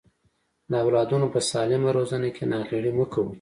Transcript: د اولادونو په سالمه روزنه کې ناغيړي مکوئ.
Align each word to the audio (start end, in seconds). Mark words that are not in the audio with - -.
د 0.71 0.73
اولادونو 0.83 1.27
په 1.33 1.39
سالمه 1.51 1.89
روزنه 1.97 2.27
کې 2.35 2.43
ناغيړي 2.51 2.91
مکوئ. 2.97 3.29